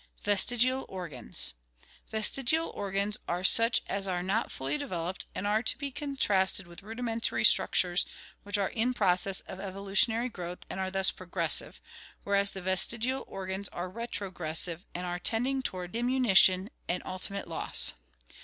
Vestigial 0.23 0.83
Organs.— 0.89 1.53
Vestigial 2.09 2.71
organs 2.71 3.17
are 3.27 3.43
such 3.43 3.81
as 3.85 4.07
are 4.07 4.23
not 4.23 4.49
fully 4.49 4.75
developed, 4.75 5.27
and 5.35 5.45
are 5.45 5.61
to 5.61 5.77
be 5.77 5.91
contrasted 5.91 6.65
with 6.65 6.81
rudimentary 6.81 7.45
structures 7.45 8.03
which 8.41 8.57
are 8.57 8.69
in 8.69 8.95
process 8.95 9.41
of 9.41 9.59
evolutionary 9.59 10.27
growth 10.27 10.65
and 10.71 10.79
thus 10.91 11.11
are 11.11 11.13
progressive, 11.13 11.79
whereas 12.23 12.51
the 12.53 12.63
vestigial 12.63 13.23
organs 13.27 13.67
are 13.67 13.91
retrogressive 13.91 14.87
and 14.95 15.05
are 15.05 15.19
tending 15.19 15.61
toward 15.61 15.91
diminution 15.91 16.71
and 16.87 17.03
ulti 17.03 17.29
mate 17.29 17.47
loss. 17.47 17.93